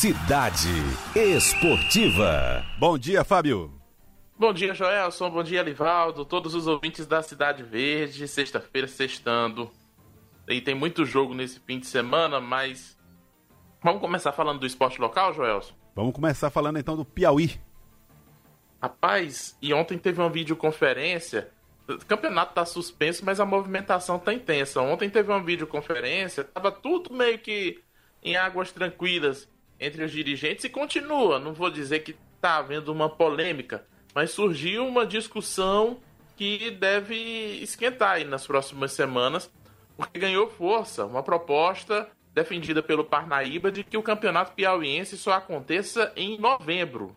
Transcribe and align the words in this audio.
Cidade 0.00 0.70
Esportiva. 1.14 2.64
Bom 2.78 2.96
dia, 2.96 3.22
Fábio. 3.22 3.70
Bom 4.34 4.50
dia, 4.50 4.72
Joelson. 4.72 5.28
Bom 5.28 5.42
dia, 5.42 5.62
Livaldo. 5.62 6.24
Todos 6.24 6.54
os 6.54 6.66
ouvintes 6.66 7.06
da 7.06 7.20
Cidade 7.20 7.62
Verde. 7.62 8.26
Sexta-feira, 8.26 8.88
sextando. 8.88 9.70
E 10.48 10.58
tem 10.62 10.74
muito 10.74 11.04
jogo 11.04 11.34
nesse 11.34 11.60
fim 11.60 11.78
de 11.78 11.86
semana, 11.86 12.40
mas. 12.40 12.96
Vamos 13.82 14.00
começar 14.00 14.32
falando 14.32 14.60
do 14.60 14.66
esporte 14.66 14.98
local, 14.98 15.34
Joelson? 15.34 15.74
Vamos 15.94 16.14
começar 16.14 16.48
falando 16.48 16.78
então 16.78 16.96
do 16.96 17.04
Piauí. 17.04 17.60
Rapaz, 18.80 19.54
e 19.60 19.74
ontem 19.74 19.98
teve 19.98 20.18
uma 20.18 20.30
videoconferência. 20.30 21.50
O 21.86 21.98
campeonato 22.06 22.54
tá 22.54 22.64
suspenso, 22.64 23.22
mas 23.22 23.38
a 23.38 23.44
movimentação 23.44 24.18
tá 24.18 24.32
intensa. 24.32 24.80
Ontem 24.80 25.10
teve 25.10 25.30
uma 25.30 25.42
videoconferência, 25.42 26.42
tava 26.42 26.72
tudo 26.72 27.12
meio 27.12 27.38
que 27.38 27.82
em 28.22 28.34
águas 28.34 28.72
tranquilas 28.72 29.46
entre 29.80 30.04
os 30.04 30.12
dirigentes 30.12 30.64
e 30.64 30.68
continua. 30.68 31.38
Não 31.38 31.54
vou 31.54 31.70
dizer 31.70 32.00
que 32.00 32.14
está 32.36 32.58
havendo 32.58 32.92
uma 32.92 33.08
polêmica, 33.08 33.84
mas 34.14 34.30
surgiu 34.30 34.86
uma 34.86 35.06
discussão 35.06 35.98
que 36.36 36.70
deve 36.70 37.14
esquentar 37.62 38.12
aí 38.12 38.24
nas 38.24 38.46
próximas 38.46 38.92
semanas, 38.92 39.50
porque 39.96 40.18
ganhou 40.18 40.48
força 40.48 41.04
uma 41.04 41.22
proposta 41.22 42.08
defendida 42.34 42.82
pelo 42.82 43.04
Parnaíba 43.04 43.70
de 43.70 43.84
que 43.84 43.96
o 43.96 44.02
campeonato 44.02 44.52
piauiense 44.52 45.18
só 45.18 45.32
aconteça 45.32 46.12
em 46.16 46.38
novembro. 46.38 47.16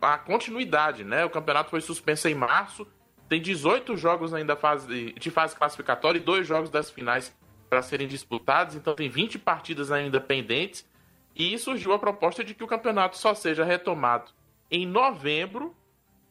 A 0.00 0.16
continuidade, 0.18 1.04
né? 1.04 1.24
O 1.24 1.30
campeonato 1.30 1.70
foi 1.70 1.80
suspenso 1.80 2.28
em 2.28 2.34
março, 2.34 2.86
tem 3.28 3.40
18 3.40 3.96
jogos 3.96 4.32
ainda 4.32 4.56
fase, 4.56 5.12
de 5.12 5.30
fase 5.30 5.56
classificatória 5.56 6.18
e 6.18 6.22
dois 6.22 6.46
jogos 6.46 6.70
das 6.70 6.90
finais 6.90 7.34
para 7.68 7.82
serem 7.82 8.06
disputados, 8.06 8.76
então 8.76 8.94
tem 8.94 9.08
20 9.08 9.38
partidas 9.38 9.90
ainda 9.90 10.20
pendentes. 10.20 10.86
E 11.34 11.58
surgiu 11.58 11.92
a 11.92 11.98
proposta 11.98 12.44
de 12.44 12.54
que 12.54 12.62
o 12.62 12.68
campeonato 12.68 13.18
só 13.18 13.34
seja 13.34 13.64
retomado 13.64 14.30
em 14.70 14.86
novembro 14.86 15.74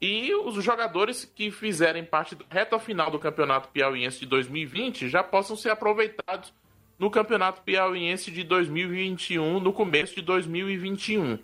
e 0.02 0.36
os 0.36 0.62
jogadores 0.64 1.24
que 1.24 1.50
fizerem 1.50 2.04
parte 2.04 2.36
da 2.36 2.44
reta 2.50 2.78
final 2.78 3.10
do 3.10 3.18
Campeonato 3.18 3.70
Piauiense 3.70 4.20
de 4.20 4.26
2020 4.26 5.08
já 5.08 5.24
possam 5.24 5.56
ser 5.56 5.70
aproveitados 5.70 6.54
no 7.00 7.10
Campeonato 7.10 7.62
Piauiense 7.62 8.30
de 8.30 8.44
2021, 8.44 9.60
no 9.60 9.72
começo 9.72 10.16
de 10.16 10.22
2021. 10.22 11.40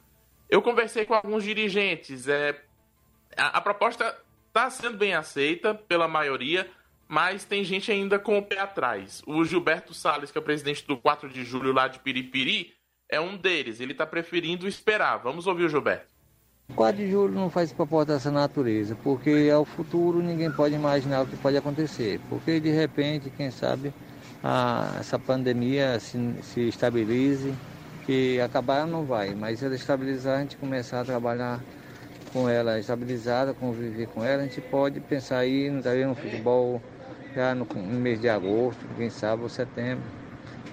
Eu 0.49 0.61
conversei 0.61 1.05
com 1.05 1.13
alguns 1.13 1.43
dirigentes. 1.43 2.27
É, 2.27 2.61
a, 3.37 3.57
a 3.57 3.61
proposta 3.61 4.17
está 4.47 4.69
sendo 4.69 4.97
bem 4.97 5.13
aceita 5.13 5.73
pela 5.73 6.07
maioria, 6.07 6.69
mas 7.07 7.45
tem 7.45 7.63
gente 7.63 7.91
ainda 7.91 8.19
com 8.19 8.37
o 8.37 8.43
pé 8.43 8.59
atrás. 8.59 9.21
O 9.25 9.45
Gilberto 9.45 9.93
Salles, 9.93 10.31
que 10.31 10.37
é 10.37 10.41
o 10.41 10.43
presidente 10.43 10.85
do 10.85 10.97
4 10.97 11.29
de 11.29 11.43
julho 11.45 11.71
lá 11.71 11.87
de 11.87 11.99
Piripiri, 11.99 12.73
é 13.09 13.19
um 13.19 13.35
deles. 13.35 13.79
Ele 13.79 13.91
está 13.91 14.05
preferindo 14.05 14.67
esperar. 14.67 15.17
Vamos 15.17 15.47
ouvir 15.47 15.63
o 15.63 15.69
Gilberto. 15.69 16.07
4 16.75 16.97
de 16.97 17.09
julho 17.09 17.33
não 17.33 17.49
faz 17.49 17.73
proposta 17.73 18.13
dessa 18.13 18.29
natureza, 18.29 18.95
porque 19.03 19.47
é 19.49 19.57
o 19.57 19.65
futuro, 19.65 20.21
ninguém 20.21 20.51
pode 20.51 20.75
imaginar 20.75 21.23
o 21.23 21.25
que 21.25 21.35
pode 21.37 21.57
acontecer. 21.57 22.21
Porque 22.29 22.59
de 22.59 22.69
repente, 22.69 23.31
quem 23.31 23.49
sabe, 23.49 23.91
a, 24.43 24.95
essa 24.99 25.17
pandemia 25.17 25.99
se, 25.99 26.17
se 26.43 26.69
estabilize, 26.69 27.55
que 28.05 28.39
acabar 28.39 28.85
não 28.85 29.03
vai, 29.03 29.33
mas 29.33 29.59
se 29.59 29.65
ela 29.65 29.75
estabilizar, 29.75 30.37
a 30.37 30.41
gente 30.41 30.57
começar 30.57 31.01
a 31.01 31.05
trabalhar 31.05 31.59
com 32.31 32.47
ela 32.47 32.79
estabilizada, 32.79 33.53
conviver 33.53 34.07
com 34.07 34.23
ela, 34.23 34.43
a 34.43 34.45
gente 34.45 34.61
pode 34.61 34.99
pensar 34.99 35.39
aí 35.39 35.69
no 35.71 36.15
futebol 36.15 36.81
já 37.35 37.55
no, 37.55 37.65
no 37.65 37.99
mês 37.99 38.21
de 38.21 38.29
agosto, 38.29 38.79
quem 38.95 39.09
sabe, 39.09 39.41
ou 39.43 39.49
setembro. 39.49 40.03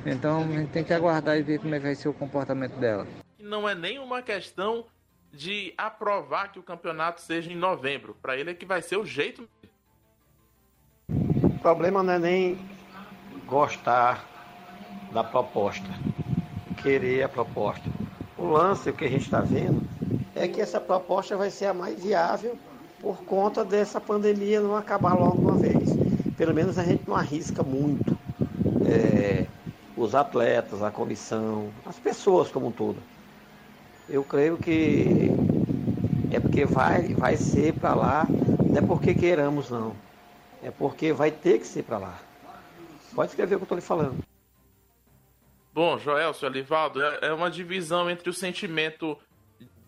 Então 0.07 0.41
a 0.41 0.47
gente 0.47 0.71
tem 0.71 0.85
que 0.85 0.93
aguardar 0.93 1.37
e 1.37 1.43
ver 1.43 1.59
como 1.59 1.75
é 1.75 1.79
que 1.79 1.85
vai 1.85 1.95
ser 1.95 2.09
o 2.09 2.15
comportamento 2.15 2.77
dela. 2.77 3.07
Não 3.41 3.69
é 3.69 3.75
nenhuma 3.75 4.23
questão 4.23 4.85
de 5.33 5.75
aprovar 5.77 6.53
que 6.53 6.59
o 6.59 6.63
campeonato 6.63 7.21
seja 7.21 7.53
em 7.53 7.57
novembro. 7.57 8.17
Para 8.23 8.37
ele 8.37 8.51
é 8.51 8.55
que 8.55 8.65
vai 8.65 8.81
ser 8.81 8.97
o 8.97 9.05
jeito. 9.05 9.49
O 11.09 11.59
problema 11.61 12.03
não 12.03 12.13
é 12.13 12.19
nem 12.19 12.59
gostar 13.47 14.25
da 15.13 15.25
proposta, 15.25 15.89
querer 16.83 17.25
a 17.25 17.29
proposta. 17.29 17.89
O 18.39 18.45
lance, 18.45 18.89
o 18.91 18.93
que 18.93 19.05
a 19.05 19.09
gente 19.09 19.23
está 19.23 19.41
vendo, 19.41 19.83
é 20.35 20.47
que 20.47 20.61
essa 20.61 20.81
proposta 20.81 21.37
vai 21.37 21.51
ser 21.51 21.67
a 21.67 21.75
mais 21.75 22.03
viável 22.03 22.57
por 23.01 23.25
conta 23.25 23.65
dessa 23.65 24.01
pandemia 24.01 24.61
não 24.61 24.77
acabar 24.77 25.15
logo 25.15 25.41
uma 25.41 25.57
vez. 25.57 25.91
Pelo 26.37 26.55
menos 26.55 26.79
a 26.79 26.85
gente 26.85 27.09
não 27.09 27.17
arrisca 27.17 27.63
muito. 27.63 28.17
É, 28.87 29.47
os 29.97 30.15
atletas, 30.15 30.83
a 30.83 30.91
comissão, 30.91 31.73
as 31.85 31.99
pessoas 31.99 32.51
como 32.51 32.69
um 32.69 32.73
todo. 32.73 33.03
Eu 34.09 34.23
creio 34.23 34.57
que 34.59 35.31
é 36.31 36.39
porque 36.39 36.65
vai, 36.65 37.15
vai 37.15 37.37
ser 37.37 37.73
para 37.73 37.95
lá, 37.95 38.27
não 38.29 38.77
é 38.77 38.83
porque 38.83 39.15
queiramos 39.15 39.71
não, 39.71 39.97
é 40.63 40.71
porque 40.71 41.13
vai 41.13 41.31
ter 41.31 41.59
que 41.59 41.67
ser 41.67 41.83
para 41.83 41.99
lá. 41.99 42.19
Pode 43.15 43.31
escrever 43.31 43.55
o 43.55 43.59
que 43.59 43.63
eu 43.63 43.65
estou 43.65 43.79
lhe 43.79 43.83
falando. 43.83 44.23
Bom, 45.73 45.99
Joel, 45.99 46.35
seu 46.35 46.49
Alivaldo, 46.49 47.03
é, 47.03 47.19
é 47.23 47.33
uma 47.33 47.51
divisão 47.51 48.11
entre 48.11 48.29
o 48.29 48.35
sentimento 48.35 49.19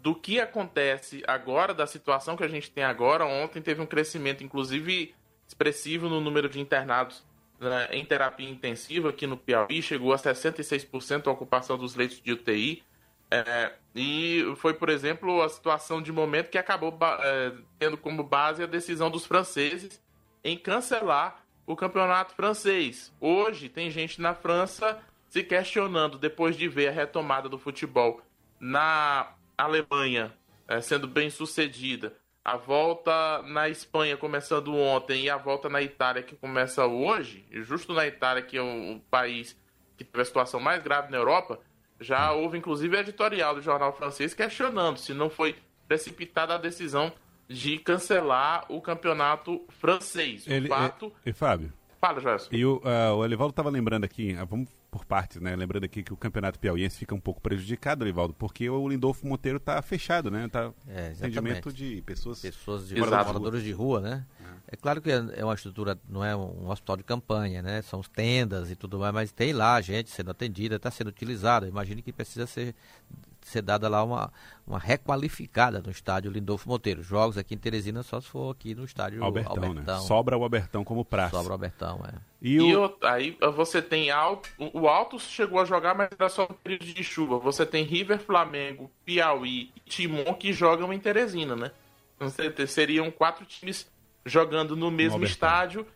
do 0.01 0.15
que 0.15 0.41
acontece 0.41 1.23
agora, 1.27 1.75
da 1.75 1.87
situação 1.87 2.37
que 2.37 2.45
a 2.45 2.49
gente 2.49 2.71
tem 2.71 2.85
agora. 2.85 3.27
Ontem 3.27 3.61
teve 3.61 3.81
um 3.81 3.87
crescimento, 3.87 4.43
inclusive, 4.43 5.15
expressivo 5.47 6.09
no 6.09 6.21
número 6.21 6.49
de 6.49 6.61
internados 6.61 7.23
né, 7.61 7.89
em 7.93 8.05
terapia 8.05 8.49
intensiva 8.49 9.11
aqui 9.11 9.27
no 9.27 9.37
Piauí, 9.37 9.83
chegou 9.83 10.13
a 10.13 10.17
66% 10.17 11.27
a 11.27 11.31
ocupação 11.31 11.77
dos 11.77 11.95
leitos 11.95 12.21
de 12.21 12.33
UTI. 12.33 12.83
É, 13.31 13.73
e 13.95 14.55
foi, 14.57 14.73
por 14.73 14.89
exemplo, 14.89 15.43
a 15.43 15.49
situação 15.49 16.01
de 16.01 16.11
momento 16.11 16.51
que 16.51 16.59
acabou 16.59 16.97
é, 17.21 17.53
tendo 17.79 17.97
como 17.97 18.23
base 18.23 18.63
a 18.63 18.67
decisão 18.67 19.11
dos 19.11 19.27
franceses 19.27 20.03
em 20.43 20.57
cancelar 20.57 21.45
o 21.67 21.77
campeonato 21.77 22.35
francês. 22.35 23.13
Hoje 23.21 23.69
tem 23.69 23.91
gente 23.91 24.21
na 24.21 24.35
França 24.35 24.99
se 25.29 25.43
questionando 25.43 26.19
depois 26.19 26.57
de 26.57 26.67
ver 26.69 26.89
a 26.89 26.93
retomada 26.93 27.49
do 27.49 27.59
futebol 27.59 28.23
na 28.59 29.35
Alemanha 29.59 30.33
é, 30.67 30.81
sendo 30.81 31.09
bem 31.09 31.31
sucedida 31.31 32.15
a 32.49 32.57
volta 32.57 33.43
na 33.43 33.69
Espanha 33.69 34.17
começando 34.17 34.75
ontem 34.75 35.25
e 35.25 35.31
a 35.31 35.37
volta 35.37 35.69
na 35.69 35.83
Itália 35.83 36.23
que 36.23 36.35
começa 36.35 36.87
hoje, 36.87 37.45
justo 37.51 37.93
na 37.93 38.07
Itália, 38.07 38.43
que 38.43 38.57
é 38.57 38.63
o 38.63 38.99
país 39.11 39.55
que 39.99 40.05
teve 40.05 40.23
a 40.23 40.25
situação 40.25 40.59
mais 40.59 40.83
grave 40.83 41.11
na 41.11 41.19
Europa, 41.19 41.61
já 42.01 42.33
houve 42.33 42.57
inclusive 42.57 42.97
editorial 42.97 43.55
do 43.55 43.61
jornal 43.61 43.93
francês 43.93 44.33
questionando 44.33 44.97
se 44.97 45.13
não 45.13 45.29
foi 45.29 45.57
precipitada 45.87 46.55
a 46.55 46.59
decisão 46.59 47.13
de 47.47 47.79
cancelar 47.79 48.65
o 48.71 48.81
campeonato 48.81 49.63
francês. 49.69 50.47
O 50.47 50.51
Ele, 50.51 50.69
fato... 50.69 51.13
E, 51.27 51.31
e 51.31 51.33
Fábio? 51.35 51.71
Fala, 52.01 52.21
Gerson. 52.21 52.49
E 52.51 52.65
o, 52.65 52.77
uh, 52.77 53.17
o 53.17 53.25
Elivaldo 53.25 53.51
estava 53.51 53.69
lembrando 53.69 54.05
aqui, 54.05 54.33
uh, 54.41 54.47
vamos 54.47 54.71
por 54.91 55.05
partes, 55.05 55.41
né? 55.41 55.55
Lembrando 55.55 55.85
aqui 55.85 56.03
que 56.03 56.13
o 56.13 56.17
Campeonato 56.17 56.59
Piauiense 56.59 56.97
fica 56.97 57.15
um 57.15 57.21
pouco 57.21 57.41
prejudicado, 57.41 58.05
Elivaldo, 58.05 58.35
porque 58.35 58.69
o 58.69 58.89
Lindolfo 58.89 59.27
Monteiro 59.27 59.59
está 59.59 59.81
fechado, 59.83 60.31
né? 60.31 60.49
Tá 60.49 60.73
é, 60.87 61.09
atendimento 61.09 61.73
de 61.73 62.03
pessoas... 62.03 62.41
Pessoas 62.41 62.89
de 62.89 62.99
moradores 62.99 63.63
de 63.63 63.73
rua, 63.73 64.01
né? 64.01 64.27
É. 64.41 64.75
é 64.75 64.77
claro 64.77 65.03
que 65.03 65.11
é 65.11 65.45
uma 65.45 65.55
estrutura, 65.55 65.99
não 66.09 66.25
é 66.25 66.35
um 66.35 66.71
hospital 66.71 66.97
de 66.97 67.05
campanha, 67.05 67.61
né? 67.61 67.83
São 67.83 68.01
tendas 68.03 68.71
e 68.71 68.77
tudo 68.77 68.99
mais, 68.99 69.13
mas 69.13 69.33
tem 69.33 69.53
lá 69.53 69.81
gente 69.81 70.11
sendo 70.11 70.31
atendida, 70.31 70.77
está 70.77 70.91
sendo 70.91 71.09
utilizada. 71.09 71.69
Imagine 71.69 72.01
que 72.01 72.13
precisa 72.13 72.47
ser 72.47 72.75
ser 73.43 73.63
dada 73.63 73.89
lá 73.89 74.03
uma, 74.05 74.33
uma 74.67 74.79
requalificada 74.79 75.81
no 75.81 75.91
estádio 75.91 76.31
Lindolfo 76.31 76.69
Monteiro. 76.69 77.03
Jogos 77.03 77.39
aqui 77.39 77.55
em 77.55 77.59
Teresina 77.59 78.03
só 78.03 78.21
se 78.21 78.29
for 78.29 78.51
aqui 78.51 78.75
no 78.75 78.85
estádio 78.85 79.23
Albertão. 79.23 79.53
Albertão. 79.53 79.95
Né? 79.95 80.01
Sobra 80.01 80.37
o 80.37 80.43
Albertão 80.43 80.85
como 80.85 81.05
praça. 81.05 81.37
Sobra 81.37 81.51
o 81.51 81.53
Albertão, 81.53 82.03
é. 82.07 82.19
E, 82.41 82.61
o... 82.61 82.87
e 82.87 83.07
aí 83.07 83.37
você 83.55 83.83
tem 83.83 84.11
Alto, 84.11 84.49
o 84.59 84.89
Alto 84.89 85.19
chegou 85.19 85.61
a 85.61 85.65
jogar, 85.65 85.95
mas 85.95 86.09
era 86.19 86.29
só 86.29 86.45
um 86.45 86.55
período 86.55 86.85
de 86.85 87.05
chuva. 87.05 87.39
Você 87.39 87.65
tem 87.65 87.85
River, 87.85 88.19
Flamengo, 88.19 88.91
Piauí 89.05 89.73
e 89.75 89.81
Timon 89.89 90.35
que 90.35 90.53
jogam 90.53 90.93
em 90.93 90.99
Teresina, 90.99 91.57
né? 91.57 91.71
Então, 92.17 92.29
seriam 92.67 93.11
quatro 93.11 93.45
times 93.45 93.91
jogando 94.25 94.77
no 94.77 94.91
mesmo 94.91 95.19
no 95.19 95.25
estádio, 95.25 95.87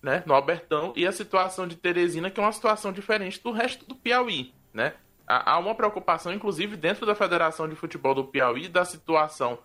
né? 0.00 0.22
No 0.26 0.34
Albertão. 0.34 0.92
E 0.96 1.06
a 1.06 1.12
situação 1.12 1.66
de 1.66 1.76
Teresina, 1.76 2.30
que 2.30 2.40
é 2.40 2.42
uma 2.42 2.52
situação 2.52 2.92
diferente 2.92 3.42
do 3.42 3.50
resto 3.50 3.84
do 3.86 3.94
Piauí, 3.94 4.52
né? 4.72 4.94
Há 5.26 5.58
uma 5.58 5.74
preocupação, 5.74 6.32
inclusive, 6.32 6.76
dentro 6.76 7.06
da 7.06 7.14
Federação 7.14 7.68
de 7.68 7.74
Futebol 7.74 8.14
do 8.14 8.24
Piauí, 8.24 8.68
da 8.68 8.84
situação 8.84 9.58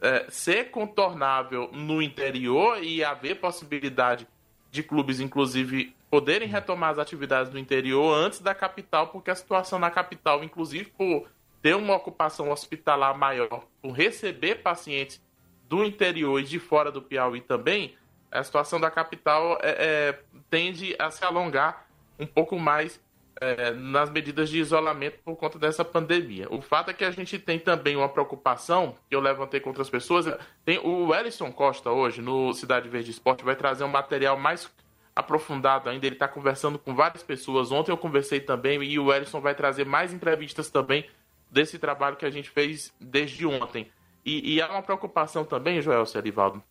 é, 0.00 0.26
ser 0.30 0.70
contornável 0.70 1.70
no 1.72 2.00
interior 2.00 2.82
e 2.82 3.04
haver 3.04 3.38
possibilidade 3.38 4.26
de 4.70 4.82
clubes, 4.82 5.20
inclusive, 5.20 5.94
poderem 6.10 6.48
retomar 6.48 6.90
as 6.90 6.98
atividades 6.98 7.52
no 7.52 7.58
interior 7.58 8.14
antes 8.14 8.40
da 8.40 8.54
capital, 8.54 9.08
porque 9.08 9.30
a 9.30 9.34
situação 9.34 9.78
na 9.78 9.90
capital, 9.90 10.42
inclusive, 10.42 10.86
por 10.86 11.28
ter 11.60 11.76
uma 11.76 11.94
ocupação 11.94 12.50
hospitalar 12.50 13.16
maior, 13.16 13.64
por 13.80 13.92
receber 13.92 14.56
pacientes 14.56 15.22
do 15.68 15.84
interior 15.84 16.40
e 16.40 16.44
de 16.44 16.58
fora 16.58 16.90
do 16.90 17.00
Piauí 17.00 17.40
também, 17.40 17.94
a 18.30 18.42
situação 18.42 18.80
da 18.80 18.90
capital 18.90 19.58
é, 19.62 19.76
é, 19.78 20.18
tende 20.50 20.96
a 20.98 21.10
se 21.10 21.22
alongar 21.24 21.86
um 22.18 22.26
pouco 22.26 22.58
mais 22.58 23.00
é, 23.40 23.72
nas 23.72 24.10
medidas 24.10 24.48
de 24.48 24.58
isolamento 24.58 25.18
por 25.24 25.36
conta 25.36 25.58
dessa 25.58 25.84
pandemia. 25.84 26.46
O 26.50 26.60
fato 26.60 26.90
é 26.90 26.94
que 26.94 27.04
a 27.04 27.10
gente 27.10 27.38
tem 27.38 27.58
também 27.58 27.96
uma 27.96 28.08
preocupação, 28.08 28.96
que 29.08 29.14
eu 29.14 29.20
levantei 29.20 29.60
com 29.60 29.70
outras 29.70 29.90
pessoas. 29.90 30.26
Tem 30.64 30.78
o 30.78 31.14
Ellison 31.14 31.50
Costa 31.50 31.90
hoje, 31.90 32.20
no 32.20 32.52
Cidade 32.52 32.88
Verde 32.88 33.10
Esporte, 33.10 33.44
vai 33.44 33.56
trazer 33.56 33.84
um 33.84 33.88
material 33.88 34.38
mais 34.38 34.70
aprofundado 35.14 35.88
ainda. 35.88 36.06
Ele 36.06 36.14
está 36.14 36.28
conversando 36.28 36.78
com 36.78 36.94
várias 36.94 37.22
pessoas. 37.22 37.70
Ontem 37.70 37.90
eu 37.90 37.98
conversei 37.98 38.40
também 38.40 38.82
e 38.82 38.98
o 38.98 39.12
Ellison 39.12 39.40
vai 39.40 39.54
trazer 39.54 39.84
mais 39.84 40.12
entrevistas 40.12 40.70
também 40.70 41.06
desse 41.50 41.78
trabalho 41.78 42.16
que 42.16 42.24
a 42.24 42.30
gente 42.30 42.48
fez 42.48 42.92
desde 43.00 43.46
ontem. 43.46 43.90
E, 44.24 44.54
e 44.54 44.62
há 44.62 44.70
uma 44.70 44.82
preocupação 44.82 45.44
também, 45.44 45.82
Joel 45.82 46.06
Cerivaldo, 46.06 46.62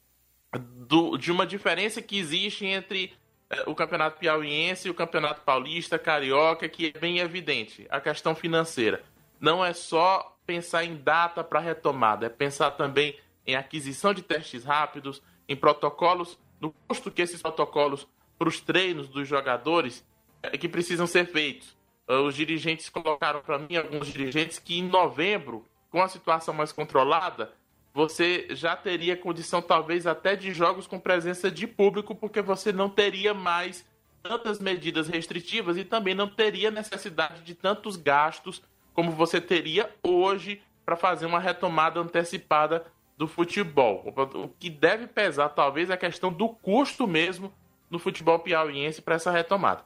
do, 0.58 1.18
de 1.18 1.32
uma 1.32 1.46
diferença 1.46 2.02
que 2.02 2.18
existe 2.18 2.66
entre 2.66 3.14
é, 3.14 3.21
o 3.66 3.76
Campeonato 3.76 4.20
Piauiense 4.20 4.88
e 4.88 4.92
o 4.92 4.94
Campeonato 4.94 5.42
Paulista, 5.42 6.00
Carioca, 6.00 6.68
que 6.70 6.94
é 6.96 7.00
bem 7.00 7.20
evidente. 7.20 7.86
A 7.90 8.00
questão 8.00 8.36
financeira. 8.36 9.04
Não 9.40 9.64
é 9.64 9.74
só 9.74 10.38
pensar 10.46 10.84
em 10.84 10.96
data 10.96 11.44
para 11.44 11.60
retomada, 11.60 12.26
é 12.26 12.30
pensar 12.30 12.72
também 12.72 13.18
em 13.46 13.56
aquisição 13.56 14.14
de 14.14 14.22
testes 14.22 14.64
rápidos, 14.64 15.22
em 15.48 15.56
protocolos, 15.56 16.38
no 16.60 16.74
custo 16.88 17.12
que 17.12 17.22
esses 17.22 17.42
protocolos 17.42 18.08
para 18.38 18.50
os 18.50 18.60
treinos 18.60 19.08
dos 19.08 19.28
jogadores 19.28 20.06
é, 20.42 20.58
que 20.58 20.68
precisam 20.68 21.08
ser 21.08 21.26
feitos. 21.26 21.76
É, 22.08 22.16
os 22.16 22.36
dirigentes 22.36 22.90
colocaram 22.90 23.42
para 23.42 23.60
mim, 23.60 23.76
alguns 23.76 24.08
dirigentes, 24.08 24.60
que 24.60 24.80
em 24.80 24.84
novembro, 24.84 25.66
com 25.90 26.02
a 26.02 26.08
situação 26.08 26.54
mais 26.54 26.72
controlada, 26.72 27.54
você 27.94 28.48
já 28.52 28.76
teria 28.76 29.18
condição, 29.18 29.62
talvez, 29.62 30.08
até 30.08 30.36
de 30.36 30.54
jogos 30.54 30.88
com 30.88 31.00
presença 31.00 31.52
de 31.52 31.68
público, 31.68 32.16
porque 32.16 32.42
você 32.42 32.72
não 32.72 32.90
teria 32.90 33.34
mais 33.34 33.86
tantas 34.24 34.60
medidas 34.60 35.08
restritivas 35.08 35.78
e 35.78 35.84
também 35.84 36.14
não 36.14 36.28
teria 36.28 36.72
necessidade 36.72 37.42
de 37.42 37.56
tantos 37.56 37.98
gastos 37.98 38.62
como 38.94 39.12
você 39.12 39.42
teria 39.42 39.90
hoje 40.04 40.62
para 40.86 40.96
fazer 40.96 41.26
uma 41.26 41.40
retomada 41.40 42.00
antecipada 42.00 42.86
do 43.18 43.28
futebol. 43.28 44.14
O 44.36 44.48
que 44.48 44.70
deve 44.70 45.08
pesar, 45.08 45.50
talvez, 45.50 45.90
é 45.90 45.94
a 45.94 45.98
questão 45.98 46.32
do 46.32 46.50
custo 46.50 47.08
mesmo 47.08 47.54
no 47.90 48.00
futebol 48.00 48.40
piauiense 48.40 49.02
para 49.02 49.16
essa 49.16 49.32
retomada. 49.32 49.84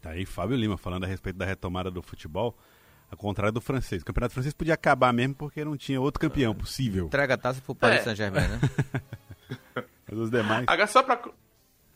Tá 0.00 0.10
aí 0.10 0.24
Fábio 0.24 0.56
Lima 0.56 0.76
falando 0.76 1.04
a 1.04 1.06
respeito 1.06 1.36
da 1.36 1.44
retomada 1.44 1.90
do 1.90 2.02
futebol. 2.02 2.56
Ao 3.10 3.16
contrário 3.16 3.52
do 3.52 3.60
francês. 3.60 4.02
O 4.02 4.04
campeonato 4.04 4.34
francês 4.34 4.52
podia 4.52 4.74
acabar 4.74 5.12
mesmo 5.12 5.34
porque 5.34 5.64
não 5.64 5.76
tinha 5.76 6.00
outro 6.00 6.20
campeão 6.20 6.54
possível. 6.54 7.06
Entrega 7.06 7.34
a 7.34 7.38
taça 7.38 7.60
pro 7.62 7.74
Paris 7.74 8.00
é. 8.00 8.02
Saint-Germain, 8.04 8.46
né? 8.48 8.60
Mas 10.10 10.18
os 10.18 10.30
demais. 10.30 10.64
Agora, 10.66 10.86
só 10.86 11.02
pra. 11.02 11.18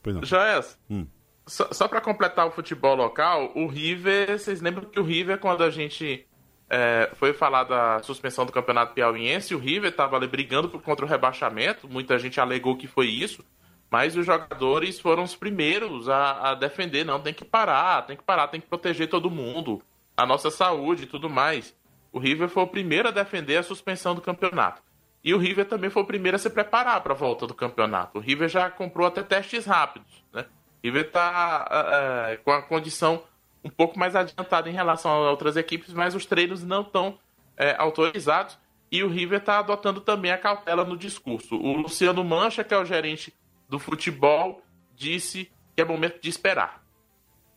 Pois 0.02 0.16
não. 0.16 0.24
Joés, 0.24 0.78
hum. 0.90 1.06
só, 1.46 1.68
só 1.70 1.86
pra 1.86 2.00
completar 2.00 2.46
o 2.46 2.50
futebol 2.50 2.94
local, 2.94 3.52
o 3.54 3.66
River. 3.66 4.38
Vocês 4.38 4.60
lembram 4.60 4.88
que 4.88 4.98
o 4.98 5.02
River, 5.02 5.38
quando 5.38 5.62
a 5.62 5.70
gente. 5.70 6.26
É, 6.74 7.10
foi 7.16 7.34
falar 7.34 7.64
da 7.64 8.02
suspensão 8.02 8.46
do 8.46 8.52
campeonato 8.52 8.94
piauiense, 8.94 9.54
o 9.54 9.58
River 9.58 9.90
estava 9.90 10.16
ali 10.16 10.26
brigando 10.26 10.70
contra 10.80 11.04
o 11.04 11.08
rebaixamento. 11.08 11.86
Muita 11.86 12.18
gente 12.18 12.40
alegou 12.40 12.76
que 12.78 12.86
foi 12.86 13.08
isso. 13.08 13.44
Mas 13.90 14.16
os 14.16 14.24
jogadores 14.24 14.98
foram 14.98 15.22
os 15.22 15.36
primeiros 15.36 16.08
a, 16.08 16.52
a 16.52 16.54
defender. 16.54 17.04
Não, 17.04 17.20
tem 17.20 17.34
que 17.34 17.44
parar, 17.44 18.00
tem 18.06 18.16
que 18.16 18.22
parar, 18.22 18.48
tem 18.48 18.58
que 18.58 18.66
proteger 18.66 19.06
todo 19.06 19.30
mundo 19.30 19.82
a 20.16 20.26
nossa 20.26 20.50
saúde 20.50 21.04
e 21.04 21.06
tudo 21.06 21.28
mais. 21.28 21.74
O 22.12 22.18
River 22.18 22.48
foi 22.48 22.62
o 22.62 22.68
primeiro 22.68 23.08
a 23.08 23.12
defender 23.12 23.56
a 23.56 23.62
suspensão 23.62 24.14
do 24.14 24.20
campeonato. 24.20 24.82
E 25.24 25.32
o 25.32 25.38
River 25.38 25.66
também 25.66 25.88
foi 25.88 26.02
o 26.02 26.06
primeiro 26.06 26.36
a 26.36 26.38
se 26.38 26.50
preparar 26.50 27.00
para 27.00 27.12
a 27.12 27.16
volta 27.16 27.46
do 27.46 27.54
campeonato. 27.54 28.18
O 28.18 28.20
River 28.20 28.48
já 28.48 28.70
comprou 28.70 29.06
até 29.06 29.22
testes 29.22 29.64
rápidos. 29.64 30.22
Né? 30.32 30.42
O 30.42 30.86
River 30.86 31.06
está 31.06 32.28
é, 32.30 32.36
com 32.38 32.50
a 32.50 32.60
condição 32.62 33.22
um 33.64 33.70
pouco 33.70 33.98
mais 33.98 34.16
adiantada 34.16 34.68
em 34.68 34.72
relação 34.72 35.10
a 35.10 35.30
outras 35.30 35.56
equipes, 35.56 35.94
mas 35.94 36.14
os 36.14 36.26
treinos 36.26 36.64
não 36.64 36.82
estão 36.82 37.18
é, 37.56 37.76
autorizados. 37.78 38.58
E 38.90 39.02
o 39.02 39.08
River 39.08 39.38
está 39.38 39.60
adotando 39.60 40.00
também 40.00 40.32
a 40.32 40.38
cautela 40.38 40.84
no 40.84 40.96
discurso. 40.96 41.56
O 41.56 41.76
Luciano 41.76 42.22
Mancha, 42.24 42.64
que 42.64 42.74
é 42.74 42.78
o 42.78 42.84
gerente 42.84 43.32
do 43.68 43.78
futebol, 43.78 44.60
disse 44.94 45.50
que 45.74 45.80
é 45.80 45.84
momento 45.84 46.20
de 46.20 46.28
esperar. 46.28 46.82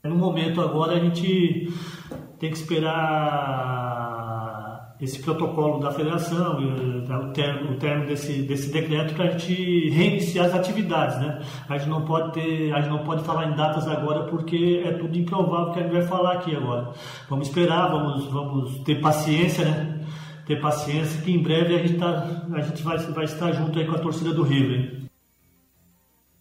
No 0.04 0.16
momento 0.16 0.62
agora 0.62 0.94
a 0.94 1.00
gente 1.00 1.68
tem 2.40 2.52
que 2.52 2.58
esperar 2.58 4.26
esse 5.00 5.22
protocolo 5.22 5.80
da 5.80 5.92
federação, 5.92 6.58
o 6.58 7.34
termo, 7.34 7.72
o 7.72 7.78
termo 7.78 8.06
desse, 8.06 8.44
desse 8.44 8.72
decreto 8.72 9.14
para 9.14 9.26
a 9.26 9.32
gente 9.32 9.90
reiniciar 9.90 10.46
as 10.46 10.54
atividades, 10.54 11.20
né? 11.20 11.42
A 11.68 11.78
gente 11.78 11.90
não 11.90 12.06
pode 12.06 12.32
ter, 12.34 12.72
a 12.74 12.80
gente 12.80 12.90
não 12.92 13.04
pode 13.04 13.24
falar 13.24 13.48
em 13.48 13.56
datas 13.56 13.88
agora 13.88 14.24
porque 14.28 14.84
é 14.86 14.94
tudo 14.94 15.18
improvável 15.18 15.74
que 15.74 15.80
a 15.80 15.84
gente 15.84 15.92
vai 15.92 16.04
falar 16.04 16.34
aqui 16.34 16.56
agora. 16.56 16.94
Vamos 17.30 17.50
esperar, 17.50 17.90
vamos, 17.90 18.26
vamos 18.28 18.80
ter 18.80 19.02
paciência, 19.02 19.66
né? 19.66 20.06
Ter 20.46 20.62
paciência 20.62 21.22
que 21.22 21.32
em 21.32 21.42
breve 21.42 21.76
a 21.76 21.80
gente, 21.80 22.00
tá, 22.00 22.28
a 22.54 22.62
gente 22.62 22.82
vai, 22.82 22.98
vai 22.98 23.26
estar 23.26 23.52
junto 23.52 23.78
aí 23.78 23.86
com 23.86 23.96
a 23.96 24.00
torcida 24.00 24.34
do 24.34 24.44
River. 24.44 25.02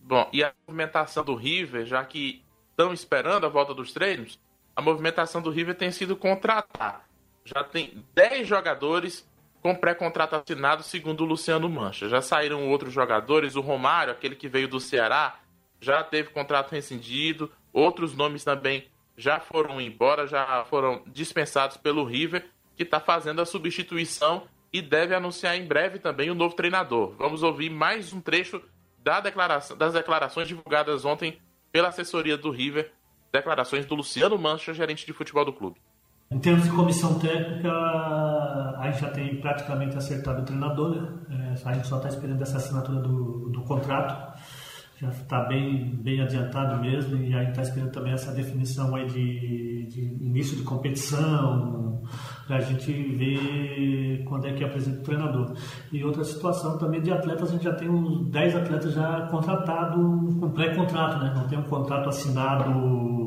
Bom, 0.00 0.28
e 0.32 0.44
a 0.44 0.52
movimentação 0.68 1.24
do 1.24 1.34
River, 1.34 1.86
já 1.86 2.04
que 2.04 2.44
estão 2.70 2.92
esperando 2.92 3.46
a 3.46 3.48
volta 3.48 3.72
dos 3.72 3.92
treinos, 3.92 4.38
a 4.74 4.82
movimentação 4.82 5.40
do 5.40 5.50
River 5.50 5.74
tem 5.74 5.90
sido 5.90 6.16
contratar. 6.16 7.06
Já 7.44 7.62
tem 7.62 8.04
10 8.14 8.46
jogadores 8.46 9.28
com 9.60 9.74
pré-contrato 9.74 10.36
assinado, 10.36 10.82
segundo 10.82 11.22
o 11.22 11.26
Luciano 11.26 11.68
Mancha. 11.68 12.08
Já 12.08 12.20
saíram 12.20 12.68
outros 12.68 12.92
jogadores, 12.92 13.56
o 13.56 13.60
Romário, 13.60 14.12
aquele 14.12 14.34
que 14.34 14.48
veio 14.48 14.68
do 14.68 14.80
Ceará, 14.80 15.40
já 15.80 16.02
teve 16.02 16.30
contrato 16.30 16.72
rescindido, 16.72 17.50
outros 17.72 18.14
nomes 18.14 18.44
também 18.44 18.86
já 19.16 19.38
foram 19.40 19.80
embora, 19.80 20.26
já 20.26 20.64
foram 20.64 21.02
dispensados 21.06 21.76
pelo 21.76 22.04
River, 22.04 22.46
que 22.76 22.82
está 22.82 22.98
fazendo 22.98 23.40
a 23.40 23.46
substituição 23.46 24.48
e 24.72 24.82
deve 24.82 25.14
anunciar 25.14 25.56
em 25.56 25.64
breve 25.64 25.98
também 25.98 26.30
o 26.30 26.34
novo 26.34 26.56
treinador. 26.56 27.14
Vamos 27.16 27.42
ouvir 27.42 27.70
mais 27.70 28.12
um 28.12 28.20
trecho 28.20 28.60
da 28.98 29.20
declaração, 29.20 29.76
das 29.76 29.92
declarações 29.92 30.48
divulgadas 30.48 31.04
ontem 31.04 31.38
pela 31.70 31.88
assessoria 31.88 32.36
do 32.36 32.50
River 32.50 32.92
declarações 33.34 33.84
do 33.84 33.96
Luciano 33.96 34.38
Mancha, 34.38 34.72
gerente 34.72 35.04
de 35.04 35.12
futebol 35.12 35.44
do 35.44 35.52
clube. 35.52 35.76
Em 36.30 36.38
termos 36.38 36.64
de 36.64 36.70
comissão 36.70 37.18
técnica, 37.18 37.70
a 37.70 38.82
gente 38.86 39.00
já 39.00 39.10
tem 39.10 39.40
praticamente 39.40 39.96
acertado 39.96 40.42
o 40.42 40.44
treinador, 40.44 41.02
né? 41.28 41.54
é, 41.64 41.68
a 41.68 41.72
gente 41.74 41.86
só 41.86 41.96
está 41.96 42.08
esperando 42.08 42.40
essa 42.40 42.56
assinatura 42.58 43.00
do, 43.00 43.50
do 43.50 43.60
contrato, 43.62 44.38
já 45.00 45.08
está 45.08 45.40
bem, 45.44 45.96
bem 45.96 46.20
adiantado 46.20 46.80
mesmo, 46.80 47.16
e 47.16 47.34
a 47.34 47.40
gente 47.40 47.50
está 47.50 47.62
esperando 47.62 47.90
também 47.90 48.12
essa 48.12 48.32
definição 48.32 48.94
aí 48.94 49.06
de, 49.06 49.86
de 49.86 50.00
início 50.24 50.56
de 50.56 50.62
competição, 50.62 52.02
para 52.46 52.56
a 52.56 52.60
gente 52.60 52.92
ver 52.92 54.24
quando 54.24 54.46
é 54.46 54.52
que 54.52 54.62
apresenta 54.62 55.00
o 55.00 55.02
treinador. 55.02 55.54
E 55.92 56.04
outra 56.04 56.24
situação 56.24 56.78
também 56.78 57.00
de 57.00 57.10
atletas, 57.10 57.48
a 57.48 57.52
gente 57.52 57.64
já 57.64 57.74
tem 57.74 57.88
uns 57.88 58.30
10 58.30 58.56
atletas 58.56 58.92
já 58.92 59.22
contratados 59.22 60.34
com 60.38 60.50
pré-contrato, 60.50 61.18
né? 61.18 61.32
não 61.34 61.48
tem 61.48 61.58
um 61.58 61.64
contrato 61.64 62.08
assinado 62.08 63.23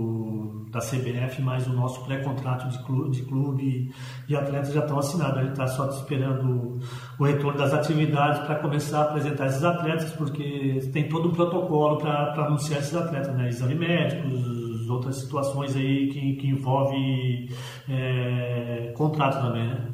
da 0.77 0.81
CBF, 0.81 1.41
mais 1.41 1.67
o 1.67 1.73
nosso 1.73 2.05
pré-contrato 2.05 2.69
de 2.69 2.83
clube, 2.83 3.09
de 3.09 3.23
clube 3.23 3.93
e 4.27 4.35
atletas 4.35 4.71
já 4.71 4.81
estão 4.81 4.99
assinados. 4.99 5.37
A 5.37 5.41
gente 5.41 5.51
está 5.51 5.67
só 5.67 5.89
esperando 5.89 6.79
o 7.19 7.23
retorno 7.23 7.57
das 7.57 7.73
atividades 7.73 8.41
para 8.45 8.55
começar 8.55 8.99
a 8.99 9.03
apresentar 9.03 9.47
esses 9.47 9.63
atletas, 9.63 10.13
porque 10.13 10.79
tem 10.93 11.09
todo 11.09 11.29
um 11.29 11.33
protocolo 11.33 11.97
para 11.97 12.45
anunciar 12.45 12.79
esses 12.79 12.95
atletas, 12.95 13.35
né? 13.35 13.49
Exame 13.49 13.75
médicos, 13.75 14.89
outras 14.89 15.17
situações 15.17 15.75
aí 15.75 16.09
que, 16.09 16.35
que 16.35 16.47
envolve 16.47 17.49
é, 17.89 18.93
contrato 18.95 19.41
também, 19.41 19.67
né? 19.67 19.93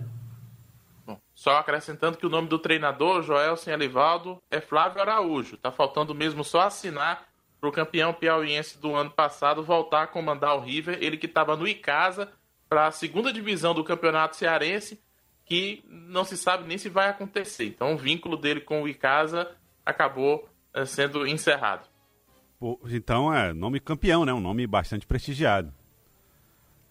Só 1.34 1.58
acrescentando 1.58 2.18
que 2.18 2.26
o 2.26 2.30
nome 2.30 2.48
do 2.48 2.60
treinador, 2.60 3.22
Joel 3.22 3.56
Alivaldo, 3.74 4.42
é 4.50 4.62
Flávio 4.62 5.02
Araújo. 5.02 5.58
Tá 5.58 5.72
faltando 5.72 6.14
mesmo 6.14 6.44
só 6.44 6.62
assinar 6.62 7.26
para 7.64 7.70
o 7.70 7.72
campeão 7.72 8.14
piauiense 8.14 8.78
do 8.78 8.94
ano 8.94 9.10
passado 9.10 9.64
voltar 9.64 10.04
a 10.04 10.08
comandar 10.08 10.54
o 10.58 10.60
River, 10.60 10.98
ele 11.00 11.16
que 11.16 11.28
estava 11.28 11.56
no 11.56 11.66
Icasa 11.66 12.30
para 12.68 12.88
a 12.88 12.92
segunda 12.92 13.32
divisão 13.32 13.74
do 13.74 13.86
campeonato 13.86 14.36
cearense, 14.36 15.02
que 15.46 15.82
não 15.88 16.26
se 16.26 16.36
sabe 16.36 16.68
nem 16.68 16.78
se 16.78 16.90
vai 16.90 17.08
acontecer. 17.08 17.64
Então 17.64 17.94
o 17.94 17.98
vínculo 17.98 18.36
dele 18.36 18.60
com 18.60 18.84
o 18.84 18.88
Icasa 18.88 19.50
acabou 19.86 20.46
é, 20.74 20.84
sendo 20.84 21.26
encerrado. 21.26 21.88
Então 22.90 23.34
é 23.34 23.54
nome 23.54 23.80
campeão, 23.80 24.26
né? 24.26 24.34
Um 24.34 24.42
nome 24.42 24.68
bastante 24.68 25.08
prestigiado. 25.08 25.74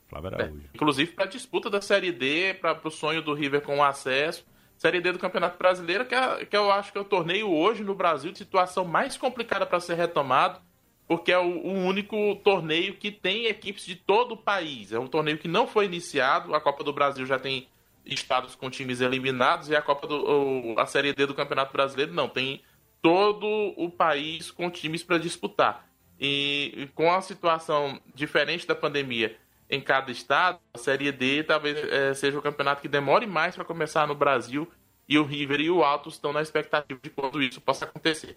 Flávio 0.08 0.30
É, 0.40 0.50
inclusive 0.72 1.12
para 1.12 1.24
a 1.24 1.28
disputa 1.28 1.68
da 1.68 1.82
Série 1.82 2.12
D, 2.12 2.54
para 2.54 2.80
o 2.82 2.90
sonho 2.90 3.20
do 3.20 3.34
River 3.34 3.60
com 3.60 3.76
o 3.76 3.84
acesso. 3.84 4.42
Série 4.82 5.00
D 5.00 5.12
do 5.12 5.18
Campeonato 5.20 5.56
Brasileiro, 5.56 6.04
que, 6.04 6.12
é, 6.12 6.44
que 6.44 6.56
eu 6.56 6.68
acho 6.72 6.90
que 6.90 6.98
é 6.98 7.00
o 7.00 7.04
torneio 7.04 7.48
hoje 7.48 7.84
no 7.84 7.94
Brasil 7.94 8.32
de 8.32 8.38
situação 8.38 8.84
mais 8.84 9.16
complicada 9.16 9.64
para 9.64 9.78
ser 9.78 9.94
retomado, 9.94 10.60
porque 11.06 11.30
é 11.30 11.38
o, 11.38 11.44
o, 11.44 11.72
único 11.72 12.34
torneio 12.42 12.96
que 12.96 13.12
tem 13.12 13.46
equipes 13.46 13.86
de 13.86 13.94
todo 13.94 14.32
o 14.32 14.36
país. 14.36 14.90
É 14.90 14.98
um 14.98 15.06
torneio 15.06 15.38
que 15.38 15.46
não 15.46 15.68
foi 15.68 15.84
iniciado, 15.84 16.52
a 16.52 16.60
Copa 16.60 16.82
do 16.82 16.92
Brasil 16.92 17.24
já 17.24 17.38
tem 17.38 17.68
estados 18.04 18.56
com 18.56 18.68
times 18.68 19.00
eliminados 19.00 19.68
e 19.68 19.76
a 19.76 19.80
Copa 19.80 20.08
do 20.08 20.16
o, 20.16 20.74
a 20.76 20.84
Série 20.84 21.12
D 21.12 21.26
do 21.26 21.34
Campeonato 21.34 21.72
Brasileiro 21.72 22.12
não, 22.12 22.28
tem 22.28 22.60
todo 23.00 23.46
o 23.76 23.88
país 23.88 24.50
com 24.50 24.68
times 24.68 25.04
para 25.04 25.16
disputar. 25.16 25.86
E, 26.18 26.74
e 26.76 26.86
com 26.88 27.12
a 27.12 27.20
situação 27.20 28.00
diferente 28.16 28.66
da 28.66 28.74
pandemia, 28.74 29.36
em 29.72 29.80
cada 29.80 30.12
estado, 30.12 30.60
a 30.74 30.78
Série 30.78 31.10
D 31.10 31.42
talvez 31.44 31.78
é, 31.90 32.12
seja 32.12 32.38
o 32.38 32.42
campeonato 32.42 32.82
que 32.82 32.88
demore 32.88 33.26
mais 33.26 33.56
para 33.56 33.64
começar 33.64 34.06
no 34.06 34.14
Brasil 34.14 34.70
e 35.08 35.18
o 35.18 35.24
River 35.24 35.60
e 35.60 35.70
o 35.70 35.82
Alto 35.82 36.10
estão 36.10 36.30
na 36.30 36.42
expectativa 36.42 37.00
de 37.02 37.08
quando 37.08 37.42
isso 37.42 37.58
possa 37.58 37.86
acontecer. 37.86 38.36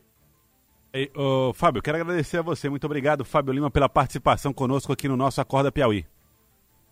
Fábio, 1.53 1.81
quero 1.81 1.97
agradecer 1.97 2.37
a 2.37 2.41
você. 2.41 2.69
Muito 2.69 2.85
obrigado, 2.85 3.25
Fábio 3.25 3.53
Lima, 3.53 3.69
pela 3.69 3.89
participação 3.89 4.53
conosco 4.53 4.93
aqui 4.93 5.09
no 5.09 5.17
nosso 5.17 5.41
Acorda 5.41 5.69
Piauí. 5.69 6.07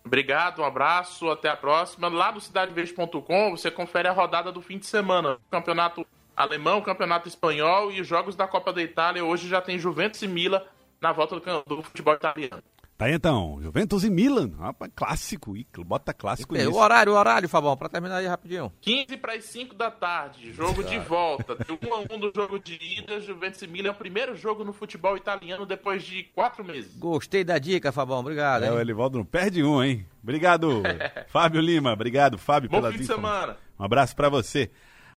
Obrigado, 0.04 0.60
um 0.60 0.64
abraço, 0.64 1.30
até 1.30 1.48
a 1.48 1.56
próxima. 1.56 2.08
Lá 2.08 2.30
no 2.30 2.38
cidadeverde.com 2.38 3.50
você 3.52 3.70
confere 3.70 4.06
a 4.06 4.12
rodada 4.12 4.52
do 4.52 4.60
fim 4.60 4.76
de 4.76 4.84
semana. 4.84 5.38
Campeonato 5.50 6.06
alemão, 6.36 6.82
campeonato 6.82 7.26
espanhol 7.28 7.90
e 7.90 8.02
os 8.02 8.06
jogos 8.06 8.36
da 8.36 8.46
Copa 8.46 8.74
da 8.74 8.82
Itália. 8.82 9.24
Hoje 9.24 9.48
já 9.48 9.62
tem 9.62 9.78
Juventus 9.78 10.20
e 10.20 10.28
Mila 10.28 10.66
na 11.00 11.10
volta 11.10 11.40
do, 11.40 11.62
do 11.76 11.82
futebol 11.82 12.12
italiano. 12.12 12.62
Tá 12.96 13.06
aí 13.06 13.12
então, 13.12 13.58
Juventus 13.60 14.04
e 14.04 14.10
Milan, 14.10 14.52
rapaz, 14.56 14.92
clássico, 14.94 15.56
e 15.56 15.66
bota 15.84 16.14
clássico 16.14 16.54
nisso. 16.54 16.70
o 16.70 16.76
horário, 16.76 17.12
o 17.12 17.16
horário, 17.16 17.48
Fabão, 17.48 17.76
pra 17.76 17.88
terminar 17.88 18.18
aí 18.18 18.26
rapidinho. 18.26 18.72
15 18.80 19.16
para 19.16 19.34
as 19.34 19.44
5 19.46 19.74
da 19.74 19.90
tarde, 19.90 20.52
jogo 20.52 20.84
de 20.84 20.96
volta. 21.00 21.56
Tem 21.56 21.76
1 21.76 21.92
a 21.92 22.14
1 22.14 22.20
do 22.20 22.32
jogo 22.32 22.56
de 22.60 22.78
ida. 22.80 23.20
Juventus 23.20 23.60
e 23.62 23.66
Milan 23.66 23.88
é 23.88 23.90
o 23.90 23.96
primeiro 23.96 24.36
jogo 24.36 24.62
no 24.62 24.72
futebol 24.72 25.16
italiano 25.16 25.66
depois 25.66 26.04
de 26.04 26.22
quatro 26.22 26.64
meses. 26.64 26.96
Gostei 26.96 27.42
da 27.42 27.58
dica, 27.58 27.90
Fabão, 27.90 28.20
obrigado. 28.20 28.62
É, 28.62 28.70
o 28.70 28.74
hein? 28.74 28.80
Elivaldo 28.80 29.18
não 29.18 29.24
perde 29.24 29.64
um, 29.64 29.82
hein? 29.82 30.06
Obrigado, 30.22 30.80
Fábio 31.26 31.60
Lima, 31.60 31.92
obrigado, 31.92 32.38
Fábio, 32.38 32.70
Bom 32.70 32.76
pelas 32.76 32.92
fim 32.94 33.00
de 33.00 33.06
semana. 33.06 33.56
Um 33.76 33.84
abraço 33.84 34.14
pra 34.14 34.28
você. 34.28 34.70